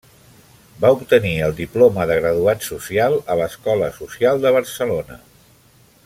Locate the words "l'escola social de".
3.43-4.55